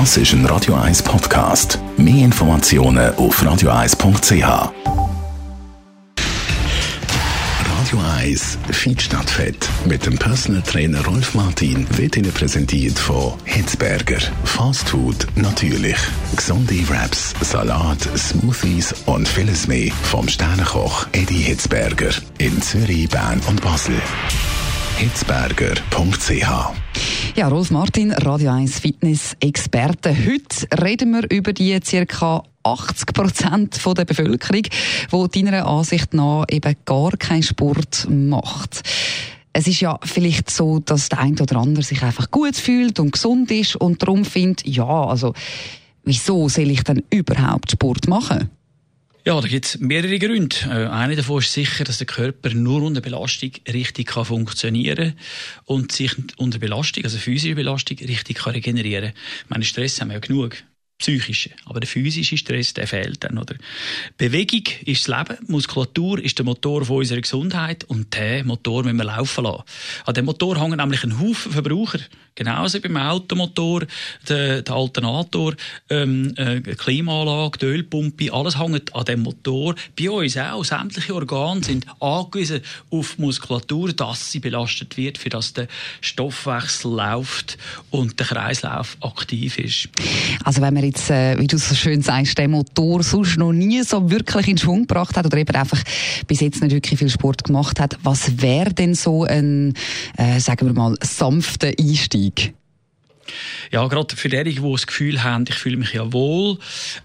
[0.00, 1.78] Das ist ein Radio 1 Podcast.
[1.96, 4.42] Mehr Informationen auf radio1.ch.
[7.70, 13.34] Radio 1 Feed statt Fett mit dem Personal Trainer Rolf Martin wird Ihnen präsentiert von
[13.44, 14.18] Hitzberger.
[14.42, 15.96] Fast Food natürlich.
[16.34, 23.62] Gesunde Wraps, Salat, Smoothies und vieles mehr vom Sternenkoch Eddie Hitzberger in Zürich, Bern und
[23.62, 24.02] Basel.
[24.98, 26.74] hitzberger.ch
[27.36, 30.10] ja, Rolf Martin, Radio 1 Fitness-Experte.
[30.10, 32.44] Heute reden wir über die ca.
[32.62, 38.82] 80 Prozent der Bevölkerung, die deiner Ansicht nach eben gar keinen Sport macht.
[39.52, 43.12] Es ist ja vielleicht so, dass der eine oder andere sich einfach gut fühlt und
[43.12, 45.34] gesund ist und darum findet, ja, also,
[46.04, 48.48] wieso soll ich denn überhaupt Sport machen?
[49.26, 50.54] Ja, da gibt es mehrere Gründe.
[50.66, 55.14] Äh, einer davon ist sicher, dass der Körper nur unter Belastung richtig kann funktionieren
[55.64, 59.14] und sich unter Belastung, also physische Belastung, richtig kann regenerieren.
[59.44, 60.62] Ich meine, Stress haben wir ja genug
[60.98, 61.50] psychische.
[61.64, 63.56] Aber der physische Stress, der fehlt dann, oder?
[64.16, 65.44] Bewegung ist das Leben.
[65.48, 67.84] Muskulatur ist der Motor von unserer Gesundheit.
[67.84, 69.64] Und den Motor müssen wir laufen lassen.
[70.06, 72.00] An dem Motor hängen nämlich ein Haufen Verbraucher.
[72.36, 73.86] Genauso beim Automotor,
[74.28, 75.54] der, der Alternator,
[75.88, 79.76] ähm, äh, Klimaanlage, die Ölpumpe, alles hängt an dem Motor.
[79.96, 80.64] Bei uns auch.
[80.64, 85.68] Sämtliche Organe sind angewiesen auf Muskulatur, dass sie belastet wird, für dass der
[86.00, 87.56] Stoffwechsel läuft
[87.90, 89.88] und der Kreislauf aktiv ist.
[90.42, 93.82] Also wenn man jetzt, äh, wie du so schön sagst, den Motor sonst noch nie
[93.82, 95.82] so wirklich in Schwung gebracht hat oder eben einfach
[96.26, 99.74] bis jetzt nicht wirklich viel Sport gemacht hat, was wäre denn so ein,
[100.16, 102.54] äh, sagen wir mal, sanfter Einstieg?
[103.70, 106.58] Ja, gerade für diejenigen, die das Gefühl haben, ich fühle mich ja wohl,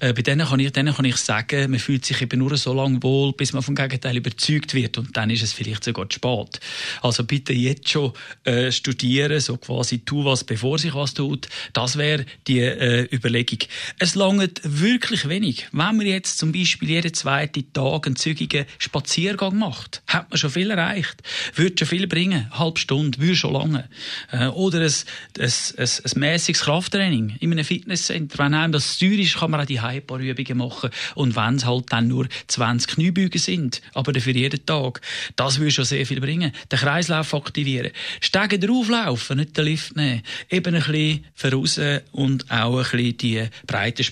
[0.00, 2.72] äh, bei denen kann, ich, denen kann ich sagen, man fühlt sich eben nur so
[2.72, 6.16] lange wohl, bis man vom Gegenteil überzeugt wird und dann ist es vielleicht sogar zu
[6.16, 6.60] spät.
[7.02, 8.12] Also bitte jetzt schon
[8.44, 11.48] äh, studieren, so quasi tu was, bevor sich was tut.
[11.72, 13.58] Das wäre die äh, Überlegung.
[13.98, 15.66] Es langt wirklich wenig.
[15.72, 20.50] Wenn man jetzt zum Beispiel jeden zweiten Tag einen zügigen Spaziergang macht, hat man schon
[20.50, 21.22] viel erreicht.
[21.54, 22.50] Würde schon viel bringen.
[22.52, 23.88] Halbe Stunde, würde schon lange.
[24.30, 24.92] Äh, oder ein,
[25.38, 28.38] ein, ein, ein mäßiges Krafttraining in einem Fitnesscenter.
[28.38, 30.18] Wenn einem das teuer ist, kann man auch die ein paar
[30.54, 30.90] machen.
[31.14, 35.00] Und wenn es halt dann nur 20 Kniebeugen sind, aber dafür jeden Tag,
[35.36, 36.52] das würde schon sehr viel bringen.
[36.70, 37.90] Den Kreislauf aktivieren.
[38.20, 40.22] Steigen drauflaufen, nicht den Lift nehmen.
[40.50, 41.80] Eben ein bisschen voraus
[42.12, 44.04] und auch ein bisschen die breiten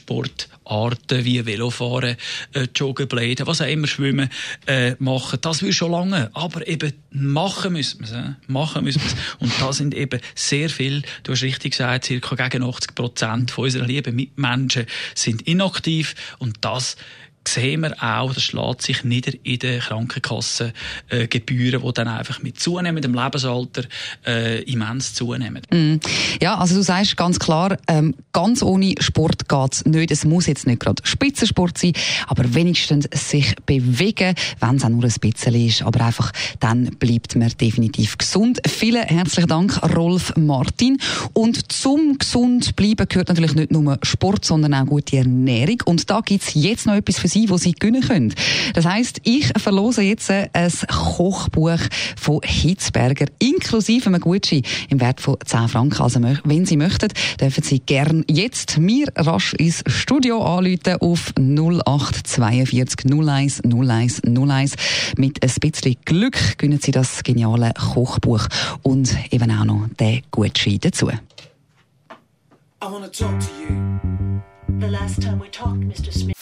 [0.72, 2.16] Sportarten wie Velofahren,
[2.54, 4.30] äh, Joggen, Bläden, was auch immer, Schwimmen
[4.66, 5.38] äh, machen.
[5.42, 6.30] Das würde schon lange.
[6.32, 8.12] Aber eben machen müssen wir es.
[8.12, 8.30] Äh?
[8.46, 9.16] Machen müssen wir es.
[9.38, 13.64] Und da sind eben sehr viel, du hast richtig gesagt, circa gegen 80 Prozent von
[13.64, 16.96] unseren lieben Mitmenschen sind inaktiv und das
[17.46, 22.60] sehen wir auch, das schlägt sich nieder in den Krankenkassengebühren, äh, die dann einfach mit
[22.60, 23.84] zunehmendem Lebensalter
[24.26, 25.62] äh, immens zunehmen.
[25.70, 25.96] Mm.
[26.40, 30.10] Ja, also du sagst ganz klar, ähm, ganz ohne Sport geht's nicht.
[30.10, 31.92] Es muss jetzt nicht gerade Spitzensport sein,
[32.26, 35.82] aber wenigstens sich bewegen, wenn es auch nur ein bisschen ist.
[35.82, 38.60] Aber einfach, dann bleibt man definitiv gesund.
[38.66, 40.98] Vielen herzlichen Dank, Rolf Martin.
[41.32, 45.82] Und zum gesund bleiben gehört natürlich nicht nur Sport, sondern auch gute Ernährung.
[45.84, 48.34] Und da gibt's jetzt noch etwas für sein, wo Sie gewinnen können.
[48.74, 51.78] Das heisst, ich verlose jetzt ein Kochbuch
[52.16, 56.02] von Hitzberger, inklusive einem Gutschein im Wert von 10 Franken.
[56.02, 57.08] Also, wenn Sie möchten,
[57.40, 64.74] dürfen Sie gern jetzt mir rasch ins Studio anrufen auf 0842 01 01 01.
[65.16, 68.46] Mit ein bisschen Glück gewinnen Sie das geniale Kochbuch
[68.82, 71.10] und eben auch noch den Gutschein dazu.
[72.82, 74.40] I want to talk to you.
[74.80, 76.12] The last time we talked, Mr.
[76.12, 76.41] Smith.